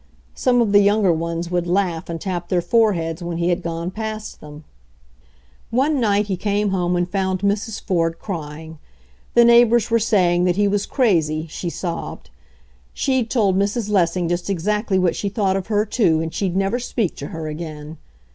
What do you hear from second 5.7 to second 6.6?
HENRY FORD'S OWN STORY One night he